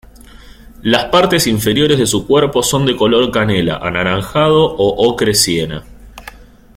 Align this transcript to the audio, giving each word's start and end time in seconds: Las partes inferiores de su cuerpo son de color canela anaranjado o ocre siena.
Las 0.81 1.05
partes 1.11 1.45
inferiores 1.45 1.99
de 1.99 2.07
su 2.07 2.25
cuerpo 2.25 2.63
son 2.63 2.87
de 2.87 2.95
color 2.95 3.29
canela 3.29 3.75
anaranjado 3.75 4.65
o 4.65 5.07
ocre 5.07 5.35
siena. 5.35 5.83